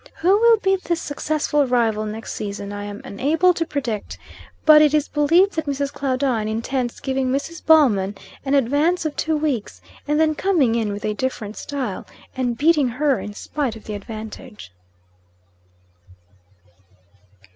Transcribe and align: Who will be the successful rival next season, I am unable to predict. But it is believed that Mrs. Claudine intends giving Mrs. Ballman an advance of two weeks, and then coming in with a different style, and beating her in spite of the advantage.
Who 0.21 0.35
will 0.39 0.57
be 0.57 0.77
the 0.77 0.95
successful 0.95 1.67
rival 1.67 2.07
next 2.07 2.33
season, 2.33 2.73
I 2.73 2.85
am 2.85 3.01
unable 3.05 3.53
to 3.53 3.67
predict. 3.67 4.17
But 4.65 4.81
it 4.81 4.95
is 4.95 5.07
believed 5.07 5.53
that 5.53 5.67
Mrs. 5.67 5.93
Claudine 5.93 6.47
intends 6.47 6.99
giving 6.99 7.27
Mrs. 7.29 7.63
Ballman 7.63 8.15
an 8.43 8.55
advance 8.55 9.05
of 9.05 9.15
two 9.15 9.37
weeks, 9.37 9.79
and 10.07 10.19
then 10.19 10.33
coming 10.33 10.73
in 10.73 10.91
with 10.91 11.05
a 11.05 11.13
different 11.13 11.55
style, 11.55 12.07
and 12.35 12.57
beating 12.57 12.87
her 12.87 13.19
in 13.19 13.35
spite 13.35 13.75
of 13.75 13.83
the 13.83 13.93
advantage. 13.93 14.73